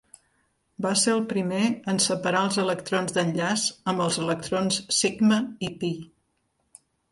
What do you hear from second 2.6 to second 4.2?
electrons d'enllaç amb els